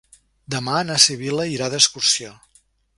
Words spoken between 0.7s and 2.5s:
na Sibil·la irà d'excursió.